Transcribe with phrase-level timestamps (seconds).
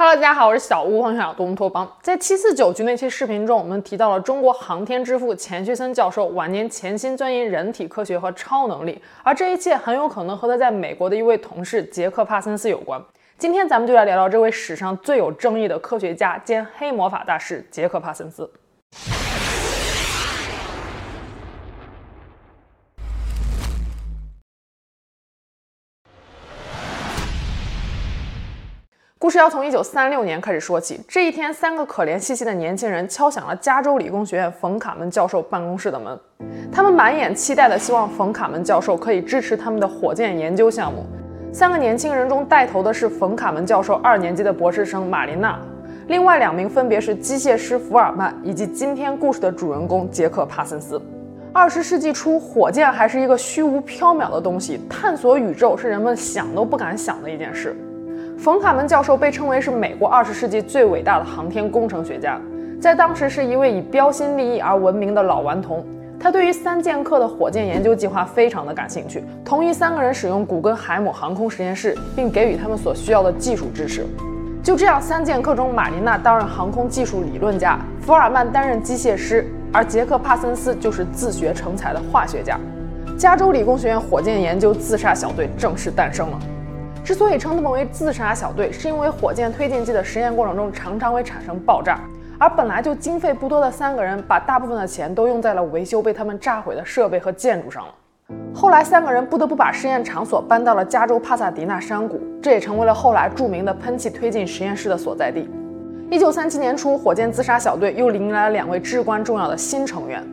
[0.00, 1.86] Hello，大家好，我是小屋，欢迎来到东托邦。
[2.00, 12.98] 在七四九局那期视频中，我们提到了中国航天之父钱学森教授晚年潜心钻研人体科学和超能力，而这一切很有可能和他在美国的一位同事杰克·帕森斯有关。
[13.36, 18.50] 今天咱们就来聊聊这位史上最有争议的科学家兼黑魔法大师杰克·帕森斯。
[29.20, 30.98] 故事要从一九三六年开始说起。
[31.06, 36.18] 这一天，三个可怜兮兮的年轻人敲响了加州理工学院冯卡门教授办公室的门。
[36.72, 41.04] 他们满眼期待地希望冯卡门教授可以支持他们的火箭研究项目。
[41.52, 45.60] 三个年轻人中带头的是冯卡门教授二年级的博士生玛琳娜，
[46.06, 50.98] 另外两名分别是机械师福尔曼以及今天故事的主人公杰克·帕森斯。
[51.52, 57.76] 二十世纪初，火箭还是一个虚无缥缈的东西，探索宇宙是人们想都不敢想的一件事。
[58.42, 62.40] 冯卡门教授被称为是美国二十世纪最伟大的航天工程学家，
[62.80, 65.84] 在当时是一位以标新立异而闻名的老顽童。
[66.18, 74.06] 他对于三剑客的火箭研究计划非常的感兴趣，同意三个人使用古根海姆航空实验室，并给予他们所需要的技术支持。
[74.62, 82.58] 就这样，三剑客中，马琳娜担任航空技术理论家，福尔曼担任机械师，而杰克·帕森斯就是自学成才的化学家。
[83.18, 86.38] 加州理工学院火箭研究自杀小队正式诞生了。
[87.10, 91.98] 之所以称他们为自杀小队，是因为火箭推进剂的实验过程中常常会产生爆炸，
[92.38, 97.92] 而本来就经费不多的三个人，把大部分的钱都用在了维修被他们炸毁的设备和建筑上了。
[98.54, 105.50] 后来，三个人不得不把实验场所搬到了加州帕萨迪纳山谷，这也成为了后来著名的喷气推进实验室的所在地。
[106.12, 110.24] 一九三七年初，火箭自杀小队又迎来了两位至关重要的新成员。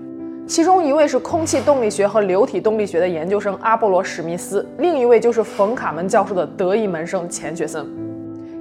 [0.48, 7.86] 其中一位是空气动力学和流体动力学的研究生阿波罗史密斯，另一位就是冯卡门教授的得意门生钱学森。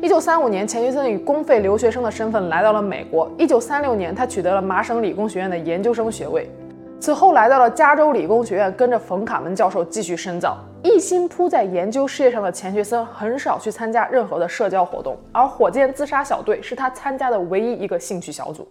[0.03, 3.31] 一九三五年，钱学森以公费留学生的身份来到了美国。
[3.39, 6.51] 一九三六年，他取得了麻省理工学院的研究生学位，
[6.99, 10.59] 此后来到了加州理工学院，跟着冯卡门教授继续深造。
[10.83, 18.67] 一心扑在研究事业上的钱学森很少去参加任何的社交活动，而火箭自杀小队是他参加的唯一一个兴趣小组。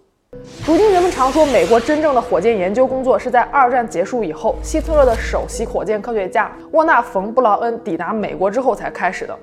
[0.65, 9.37] 如今人们常说，美国真正的火箭研究工作是在二战结束以后，希特勒的首席火箭科学家沃纳·冯·布劳恩抵达美国之后才开始的。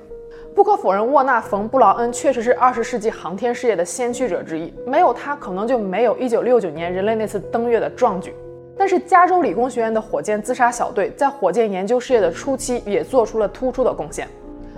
[0.55, 8.35] 不可否认，沃纳·冯·布劳恩确实是二十世纪航天事业的先驱者之一，没有他，可能就没有1969年人类那次登月的壮举。
[8.77, 14.27] 但是，加州理工学院的火箭自杀小队在火箭研究事业的初期也做出了突出的贡献。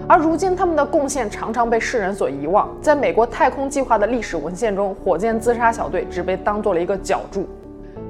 [0.06, 2.68] 而如今，他们的贡献常常被世人所遗忘。
[2.82, 7.46] 在美国太空计划的历史文献中，火箭自杀小队只被当做了一个脚注。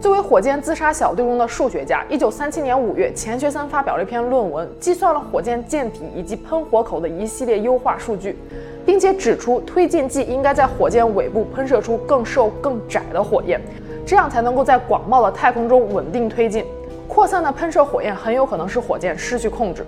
[0.01, 8.37] 作为火箭自杀小队中的数学家，一九三七年五月，钱学森发表了一篇论文，计算了火箭舰体以及喷火口的一系列优化数据，
[8.85, 13.61] 并且指出推进剂应该在火箭尾部喷射出更瘦、更窄的火焰，
[14.05, 16.65] 这样才能够在广袤的太空中稳定推进。
[17.07, 19.87] 扩散的喷射火焰很有可能使火箭失去控制。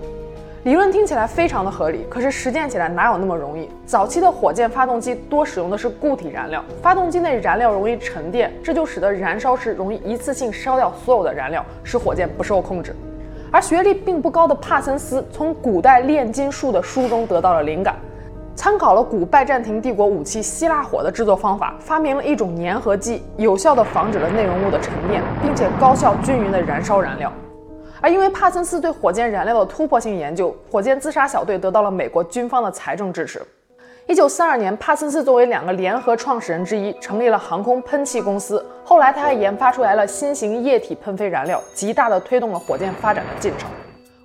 [0.63, 3.69] 理论听起来非常的合理，可是实践起来哪有那么容易？
[3.85, 12.93] 早期的火箭发动机多使用的是固体燃料，发动机内燃料容易沉淀，这就使得燃烧时容易一次性烧掉所有的燃料，使火箭不受控制。
[13.49, 17.95] 而学历并不高的帕森斯从古代炼金术的书中得到了灵感，
[18.53, 27.31] 参考了古拜占庭帝国武器希腊火的制作方法，发明了一种粘合剂，有效地防止了内容物的沉淀，并且高效均匀地燃烧燃料。
[27.99, 33.41] 而因为帕森斯对火箭燃料的突破性研究，火箭自杀小队得到了美国军方的财政支持。
[34.05, 38.65] 一九四二年，帕森斯作为两个联合创始人之一，成立了航空喷气公司。
[38.83, 43.69] 后来，他还研发出来了新型液体喷飞燃料，极大地推动了火箭发展的进程。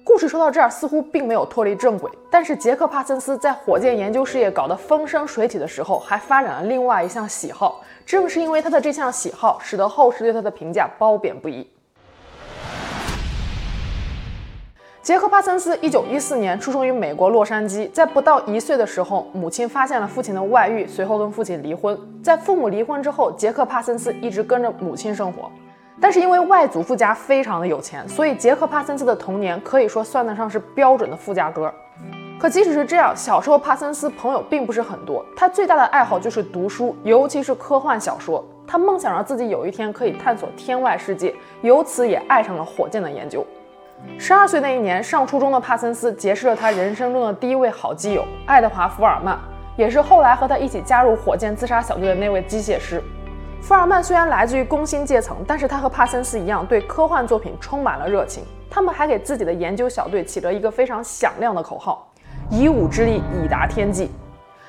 [0.04, 2.10] 故事说到这儿，似乎并没有脱离正轨。
[2.30, 7.80] 但是，杰克·帕森斯在火箭研究事业搞得风生水起的时候，还发展了另外一项喜好。
[8.06, 11.66] 正是因为他的这项喜好，使得后世对他的评价褒贬不一。
[15.02, 21.98] 杰克·帕森斯一九一四年出生于美国洛杉矶，在不到一岁的时候，母亲发现了父亲的外遇，随后跟父亲离婚。
[22.22, 25.50] 在父母离婚之后，杰克·帕森斯一直跟着母亲生活。
[26.00, 31.72] 但是因为外祖父家非常的有钱，所以杰克·帕森斯的童年可以说算得上是标准的富家哥。
[32.38, 38.44] 可即使是这样，小时候帕森斯朋友并不是很多，他最大的爱好就是读书，尤其是科幻小说。
[38.68, 43.44] 他梦想着自己有一天可以探索天外世界，由此也爱上了火箭的研究。
[44.18, 49.38] 十二岁那一年，上初中的帕森斯结识了他人生中的第一位好基友爱德华·福尔曼，
[49.76, 53.02] 也是后来和他一起加入火箭自杀小队的那位机械师。
[53.60, 58.44] 福尔曼虽然来自于工薪阶层，但是他和帕森斯一样，对科幻作品充满了热情。
[58.70, 62.10] 他们还给自己的研究小队起了一个非常响亮的口号
[62.50, 64.10] ：“以武之力，以达天际。”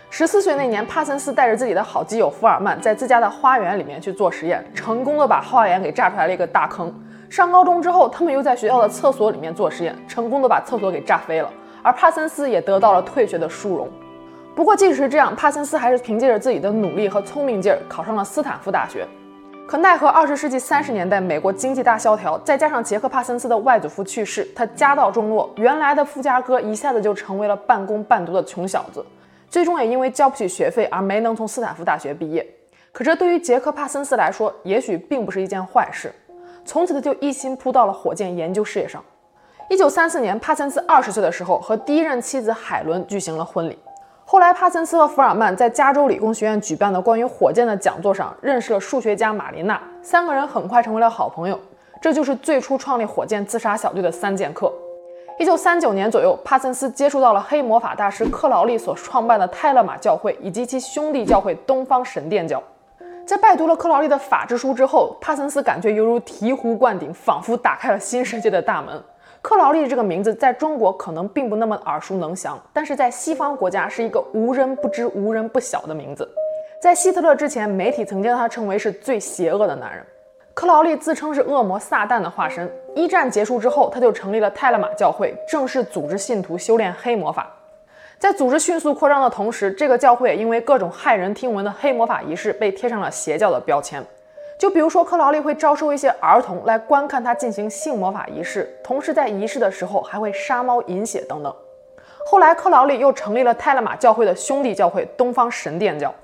[0.10, 6.94] 十四岁那年，帕森斯带着自己的好基友福尔曼，在自家的花园里面去做实验，成功的把花园给炸出来了一个大坑。
[7.34, 11.50] 上高中之后，他们又在学校的厕所里面做实验，成功的把厕所给炸飞了。
[11.82, 13.90] 而帕森斯也得到了退学的殊荣。
[14.56, 19.08] 不过，即使是这样，帕森斯还是凭借着自己的努力和聪明劲儿，考上了斯坦福大学。
[19.66, 29.04] 可奈何，二十世纪三十年代，美国经济大萧条，再加上杰克·帕森斯的外祖父去世，他家道中落，原来的富家哥一下子就成为了半工半读的穷小子。
[29.50, 32.48] 最终也因为交不起学费而没能从斯坦福大学毕业。
[32.92, 36.14] 可这对于杰克·帕森斯来说，也许并不是一件坏事。
[36.66, 39.04] 从此他就一心扑到了火箭研究事业上。
[39.70, 43.78] 一九三四年，帕森斯二十岁的时候，和第一任妻子海伦举行了婚礼。
[44.26, 51.60] 后来，帕森斯和福尔曼在加州理工学院举办的关于火箭的讲座上认识了数学家玛琳娜，三个人很快成为了好朋友。
[52.02, 54.72] 这就是最初创立火箭自杀小队的三剑客。
[55.40, 62.62] 一九三九年左右，帕森斯接触到了黑魔法大师克劳利所创办的泰勒玛教会以及其兄弟教会东方神殿教。
[63.26, 69.02] 在拜读了克劳利的法之书之后，帕森斯感觉犹如醍醐灌顶，仿佛打开了新世界的大门。
[69.42, 76.30] 克劳利这个名字在中国可能并不那么耳熟能详，但是在西方国家是一个无人不知、无人不晓的名字。
[76.82, 80.06] 在希特勒之前，媒体曾将他称为是最邪恶的男人。
[80.54, 82.70] 克劳利自称是恶魔撒旦的化身。
[82.94, 87.50] 一战结束之后，他就成立了泰勒玛教会，正式组织信徒修炼黑魔法。
[88.24, 94.02] 在组织迅速扩张的同时，这个教会也因为各种骇人听闻的黑魔法仪式被贴上了邪教的标签。
[94.58, 101.54] 就比如说，克劳利会招收一些儿童来观看他进行性魔法仪式，同时在仪式的时候还会杀猫饮血等等。
[102.26, 106.16] 后来，克劳利又成立了泰勒玛教会的兄弟教会——东方神殿教。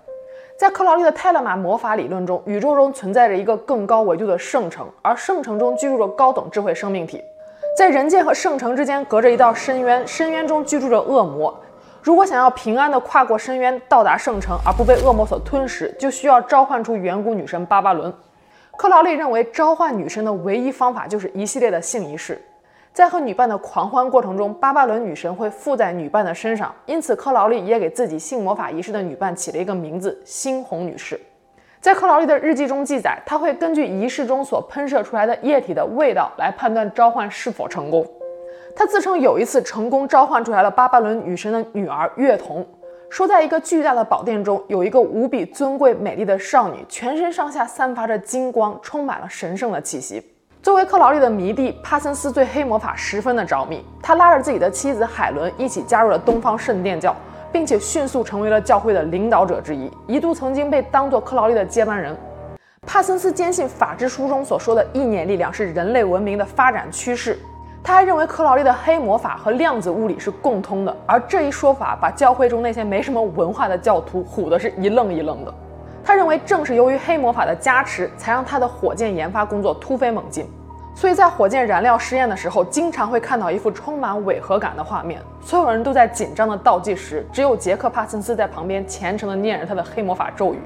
[0.56, 7.22] 在克劳利的泰勒玛魔法理论中，宇宙中存在着一个更高维度的圣城，而圣城中居住着高等智慧生命体。
[7.78, 11.54] 在人界和圣城之间隔着一道深渊，深渊中居住着恶魔。
[12.02, 18.14] 如果想要平安地跨过深渊到达圣城而不被恶魔所吞噬，就需要召唤出远古女神巴巴伦。
[18.78, 22.42] 克劳利认为，召唤女神的唯一方法就是一系列的性仪式。
[22.94, 31.20] 在和女伴的狂欢过程中，巴巴伦女神会附在女伴的身上，因此克劳利也给自己性魔法仪式的女伴起了一个名字——猩红女士。
[31.82, 38.06] 在克劳利的日记中记载，他会根据仪式中所喷射出来的液体的味道来判断召唤是否成功。
[38.76, 42.66] 他自称有一次成功召唤出来了巴巴伦女神的女儿月童，
[43.10, 50.24] 说在一个巨大的宝殿中有一个无比尊贵美丽的少女，全身上下散发着金光，充满了神圣的气息。
[50.62, 53.84] 作为克劳利的迷弟，帕森斯对黑魔法十分的着迷。
[54.02, 57.16] 他拉着自己的妻子海伦一起加入了东方圣殿教，
[57.52, 62.16] 并且迅速成为了教会的领导者之一，一度曾经被当作克劳利的接班人。
[62.86, 67.40] 帕森斯坚信《法之书》中所说的意念力量是人类文明的发展趋势。
[67.84, 75.54] 他还认为克劳利的黑魔法和量子物理是共通的，而这一说法把教会中那些没什么文化的教徒唬得是一愣一愣的。
[76.04, 80.46] 他认为，正是由于黑魔法的加持，才让他的火箭研发工作突飞猛进。
[80.96, 85.22] 所以在火箭燃料试验的时候，经常会看到一幅充满违和感的画面。
[85.40, 90.60] 所有人都在紧张的倒计时，只有杰克·帕森斯在旁边虔诚地念着他的黑魔法咒语。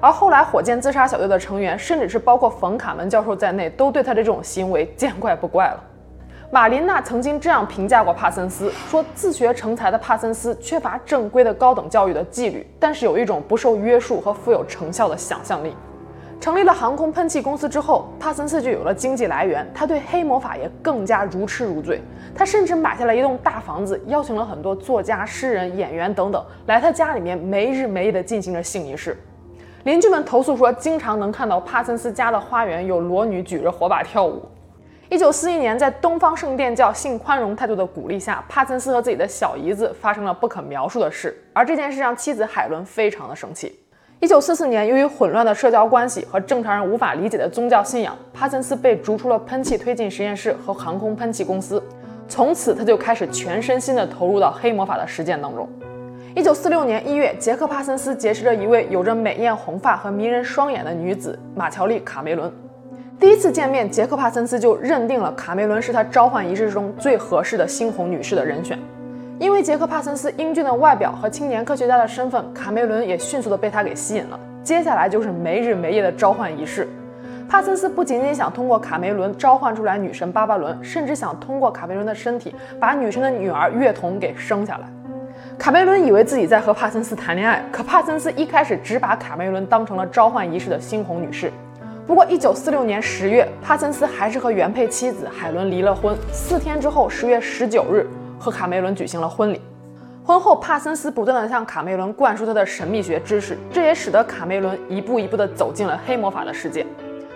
[0.00, 5.80] 而后来，火箭自杀小队的成员，甚至是包括冯·卡门教授在内，都对他的这种行为见怪不怪了。
[6.54, 15.74] 马琳娜曾经这样评价过帕森斯，说自学成才的帕森斯缺乏正规的高等教育的纪律，但是有一种不受约束和富有成效的想象力。
[16.40, 22.00] 成立了航空喷气公司之后，帕森斯就有了经济来源，他对黑魔法也更加如痴如醉。
[22.36, 29.18] 他甚至买下了一栋大房子，邀请了很多作家、诗人、演员等等来他家里面没日没夜地进行着性仪式。
[29.82, 34.40] 邻居们投诉说，经常能看到帕森斯家的花园有裸女举着火把跳舞。
[35.10, 43.78] 一九四一年，在东方圣殿教性宽容态度的鼓励下，帕森斯和自己的小姨子发生了不可描述的事，而这件事让妻子海伦非常的生气。
[44.20, 51.82] 一九四四年，由于混乱的社交关系和正常人无法理解的宗教信仰，帕森斯被逐出了喷气推进实验室和航空喷气公司。
[52.26, 55.68] 从此，他就开始全身心地投入到黑魔法的实践当中。
[56.34, 62.50] 一九四六年一月，杰克·帕森斯结识了一位有着美艳红发和迷人双眼的女子马乔丽·卡梅伦。
[63.20, 68.78] 第一次见面，杰克·帕森斯就认定了卡梅伦是他召唤仪式中最合适的猩红女士的人选。
[69.38, 74.38] 因为杰克·帕森斯英俊的外表和青年科学家的身份，卡梅伦也迅速地被他给吸引了。
[74.62, 76.88] 接下来就是没日没夜的召唤仪式。
[77.48, 84.88] 帕森斯不仅仅想通过卡梅伦召唤出来女神巴巴伦，甚至想通过卡梅伦的身体把女神的女儿月童给生下来。
[85.58, 91.52] 卡梅伦以为自己在和帕森斯谈恋爱，可帕森斯一开始只把卡梅伦当成了召唤仪式的猩红女士。
[92.06, 96.14] 不过，一九四六年十月，帕森斯还是和原配妻子海伦离了婚。
[96.30, 98.06] 四天之后，十月十九日，
[98.38, 99.62] 和卡梅伦举行了婚礼。
[100.22, 106.84] 婚后，帕森斯不断地向卡梅伦灌输他的神秘学知识，这也使得卡梅伦一步一步地走进了黑魔法的世界。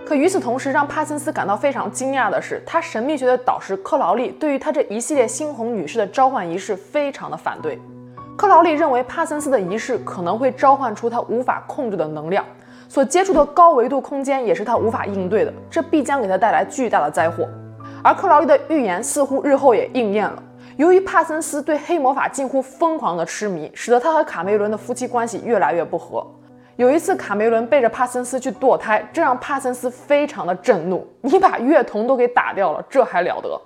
[0.05, 7.81] 可与此同时，让帕森斯感到非常惊讶的是，他神秘学的导师克劳利对于他这一系列猩红女士的召唤仪式非常的反对。
[8.37, 12.45] 克劳利认为帕森斯的仪式可能会召唤出他无法控制的能量，
[12.89, 17.47] 所接触的高维度空间也是他无法应对的，这必将给他带来巨大的灾祸。
[18.03, 20.43] 而克劳利的预言似乎日后也应验了。
[20.77, 26.27] 由于帕森斯对黑魔法近乎疯狂的痴迷，使得他和卡梅伦的夫妻关系越来越不和。
[26.77, 31.05] 有一次，卡梅伦背着帕森斯去堕胎，这让帕森斯非常的震怒。
[31.21, 33.61] 你把乐童都给打掉了，这还了得？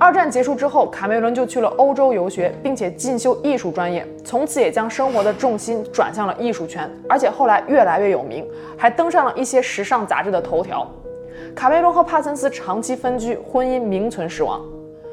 [0.00, 10.90] 二战结束之后，卡梅伦就去了欧洲游学，并且进修艺术专业，从此也将生活的重心转向了艺术圈，而且后来越来越有名，还登上了一些时尚杂志的头条。
[11.54, 14.58] 卡梅伦和帕森斯长期分居，婚姻名存实亡。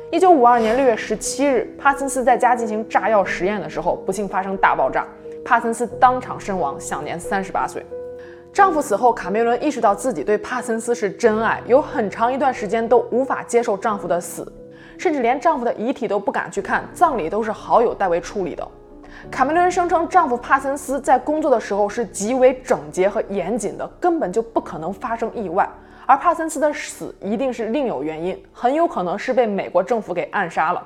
[0.09, 5.05] 一九五二年六月十七日，帕森斯在家进行炸药实验的时候，不幸发生大爆炸。
[5.43, 7.85] 帕森斯当场身亡，享年三十八岁。
[8.53, 14.49] 丈夫死后，卡梅伦意识到自己对帕森斯是真爱，有很长一段时间都无法接受丈夫的死，
[14.97, 18.67] 甚至连丈夫的遗体都不敢去看，葬礼都是好友代为处理的。
[19.31, 25.67] 卡梅伦声称，丈夫帕森斯在工作的时候是极为整洁和严谨的，根本就不可能发生意外，
[26.05, 30.85] 而帕森斯的死一定是另有原因，很有可能是被美国政府给暗杀了。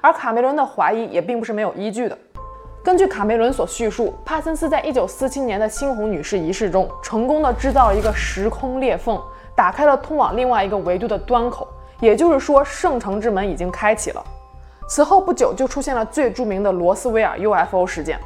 [0.00, 2.16] 而卡梅伦的怀疑也并不是没有依据的。
[2.82, 9.20] 根据卡梅伦所叙述，帕森斯在一九四七年的猩红女士仪式中，成功的制造了一个时空裂缝，
[9.54, 11.66] 打开了通往另外一个维度的端口。
[12.00, 14.24] 也就是说，圣城之门已经开启了。
[14.88, 18.18] 此后不久，就出现了最著名的罗斯威尔 UFO 事件。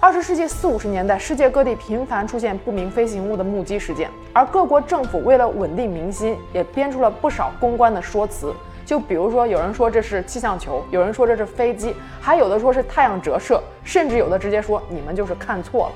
[0.00, 8.52] 二十世纪四五十年代，世界各地频繁出现不明飞行物的目击事件，而各国政府为了稳定民心，也编出了不少公关的说辞。
[8.84, 15.92] 就比如说，有人说这是气象球，有人说这是飞机，还有的说是太阳折射，甚至有的直接说你们就是看错了。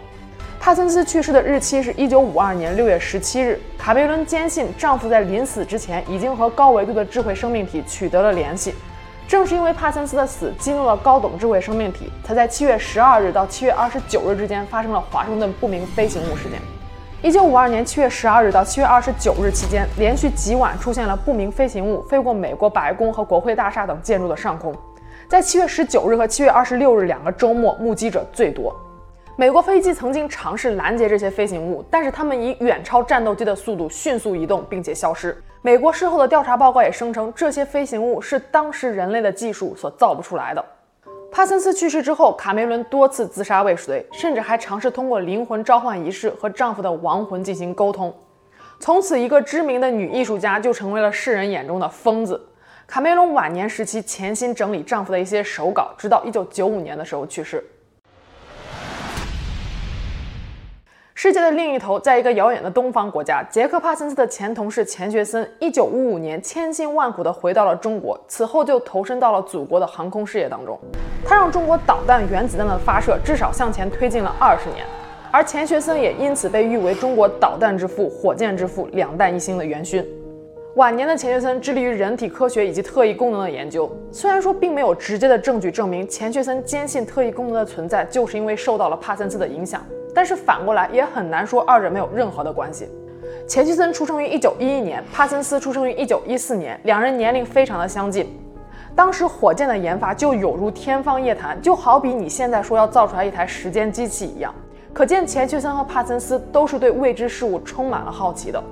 [0.66, 3.56] 帕森斯去世的日期是一九五二年六月十七日。
[3.78, 8.74] 卡梅伦坚信丈夫在临死之前已经和高维度的智慧生命体取得了联系。
[9.28, 16.58] 正是因为帕森斯的死激怒了高等智慧生命体，才在七月十二日到七月二十九日之间发生了华盛顿不明飞行物事件。
[17.22, 24.74] 一九五二年七月十二日到七月二十九日期间，连续几晚出现了不明飞行物飞过美国白宫和国会大厦等建筑的上空。
[25.28, 28.74] 在七月十九日和七月二十六日两个周末，目击者最多。
[29.38, 35.36] 美国飞机曾经尝试拦截这些飞行物，但是他们以远超战斗机的速度迅速移动，并且消失。
[35.60, 40.64] 美国事后的调查报告也声称，这些飞行物是当时人类的技术所造不出来的。
[41.30, 48.14] 帕森斯去世之后，卡梅伦多次自杀未遂，甚至还尝试通过灵魂召唤仪式和丈夫的亡魂进行沟通。
[48.80, 52.40] 从此，一个知名的女艺术家就成为了世人眼中的疯子。
[52.86, 57.62] 卡梅伦晚年时期潜心整理丈夫的一些手稿，直到1995年的时候去世。
[61.18, 70.78] 世界的另一头，在一个遥远的东方国家，杰克·帕森斯的前同事钱学森，一九五五年千辛万苦地回到了中国，此后就投身到了祖国的航空事业当中。
[71.24, 74.84] 他让中国导弹、原子弹的发射至少向前推进了二十年，
[75.32, 80.06] 而钱学森也因此被誉为中国导弹之父、火箭之父、两弹一星的元勋。
[80.76, 89.82] 晚年的钱学森致力于人体科学以及特异功能的研究，虽然说并没有直接的证据证明钱学森坚信特异功能的存在就是因为受到了帕森斯的影响。
[90.14, 92.90] 但是反过来也很难说二者没有任何的关系。
[93.48, 98.28] 钱学森出生于一九一一年，帕森斯出生于一九一四年，两人年龄非常的相近。
[98.94, 104.54] 当时火箭的研发就有如天方夜谭，就好比你现在说要造出来一台时间机器一样。
[104.92, 108.62] 可见钱学森和帕森斯都是对未知事物充满了好奇的。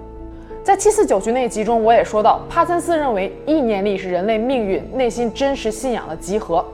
[0.65, 6.65] 在七四九局那集中，我也说到，帕森斯认为意念力是人类命运、内心真实信仰的集合。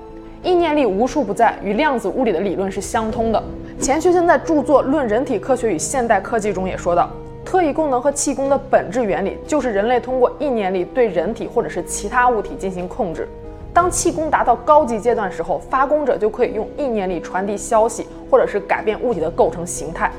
[0.45, 3.43] 意念力无处不在，与量子物理的理论是相通的。
[3.81, 7.11] 钱学森在著作《论人体科学与现代科技》中也说到，
[7.45, 13.29] 特异功能和气功的本质原理就是人类通过意念力对人体或者是其他物体进行控制。
[13.75, 20.13] 当气功达到高级阶段时候，发功者就可以用意念力传递消息，或者是改变物体的构成形态。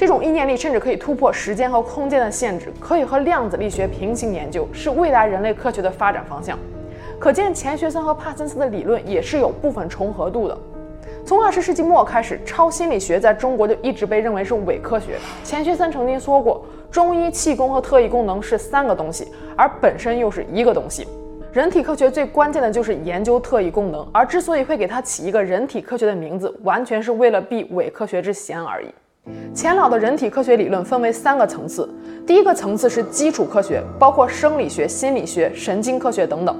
[0.00, 6.58] 这种意念力甚至可以突破时间和空间的限制，可以和量子力学平行研究，是未来人类科学的发展方向。
[7.18, 10.56] 可见钱学森和帕森斯的理论也是有部分重合度的。
[11.26, 15.18] 从二十世纪末开始，超心理学在中国就一直被认为是伪科学。
[15.44, 21.06] 钱学森曾经说过，中医、气功和特异功能是三个东西，而本身又是一个东西。
[21.52, 28.86] 人体科学最关键的就是研究特异功能，而之所以会给它起一个人体科学的名字，完全是为了避伪科学之嫌而已。
[29.52, 31.88] 钱老的人体科学理论分为三个层次，
[32.26, 36.56] 第一个层次是基础科学，包括生理学、心理学、神经科学等等。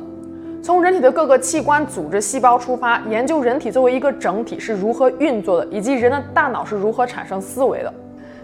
[0.63, 7.93] 从人体的各个器官、组织、细胞出发，研究人体作为一个整体是如何运作的，以及人的大脑是如何产生思维的。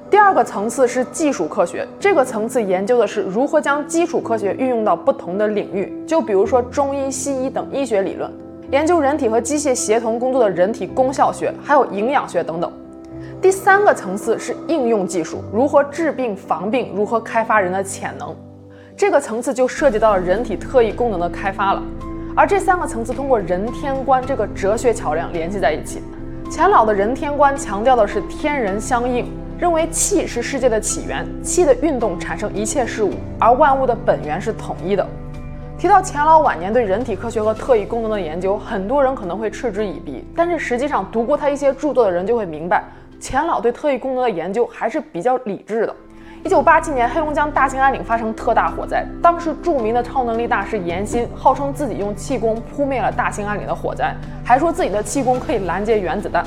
[0.08, 8.30] 第二个层次是技术科学，这个层次研究的是如何将基础科学运用到不同的领域，就比如说中医、西医等医学理论，
[8.70, 12.72] 研究人体和机械协同工作的人体功效学，还有营养学等等。
[13.40, 18.34] 第三个层次是应用技术，如何治病防病，如何开发人的潜能，
[18.96, 21.82] 这个层次就涉及到了人体特异功能的开发了。
[22.34, 26.02] 而这三个层次通过人天观这个哲学桥梁联系在一起。
[26.50, 29.26] 钱老的人天观强调的是天人相应，
[29.58, 35.06] 认为气是世界的起源，气的运动产生一切事物，而万物的本源是统一的。
[35.78, 42.82] 提到钱老晚年对人体科学和特异功能的研究，很多人可能会嗤之以鼻，但是实际上读过他一些著作的人就会明白。
[43.18, 45.94] 钱老对特异功能的研究还是比较理智的。
[46.44, 56.44] 一九八七年，黑龙江大兴安岭发生特大火灾，当时著名的超能力大师严欣号称自己用气功扑灭了大兴安岭的火灾，还说自己的气功可以拦截原子弹。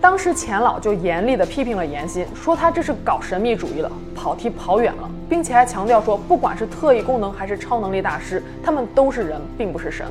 [0.00, 10.04] 当时钱老就严厉地批评了严欣，说他这是搞神秘主义了，跑题跑远了，并且还强调说，不管是特异功能还是超能力大师，他们都是人，并不是神。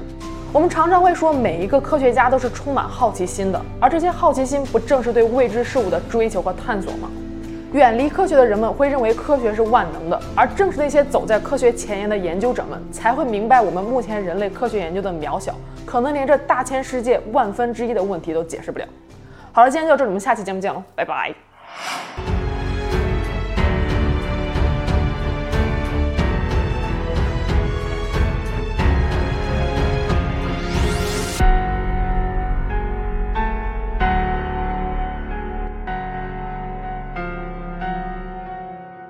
[0.53, 7.10] 我们常常会说，每一个科学家都是充满好奇心的，而这些好奇心不正是对未知事物的追求和探索吗？
[7.72, 15.55] 远离科学的人们会认为科学是万能的，而正是那些走在科学前沿的研究者们才会明白我们目前人类科学研究的渺小，
[15.86, 18.86] 可能连这大千世界万分之一的问题都解释不了。
[19.53, 21.34] 好了，今天就到这里，我们下期节目见喽，拜拜。